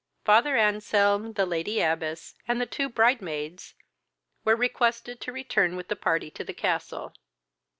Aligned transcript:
Father 0.25 0.57
Anselm, 0.57 1.33
the 1.33 1.45
lady 1.45 1.79
abbess, 1.79 2.33
and 2.47 2.71
two 2.71 2.89
bride 2.89 3.21
maids, 3.21 3.75
were 4.43 4.55
requested 4.55 5.21
to 5.21 5.31
return 5.31 5.75
with 5.75 5.89
the 5.89 5.95
party 5.95 6.31
to 6.31 6.43
the 6.43 6.55
castle. 6.55 7.13